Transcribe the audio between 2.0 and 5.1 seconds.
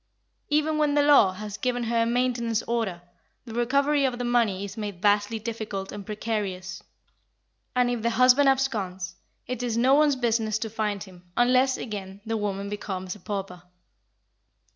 a maintenance order, the recovery of the money is made